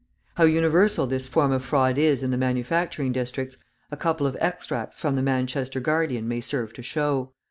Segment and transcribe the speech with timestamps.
[0.33, 3.57] How universal this form of fraud is in the manufacturing districts,
[3.91, 7.33] a couple of extracts from the Manchester Guardian may serve to show.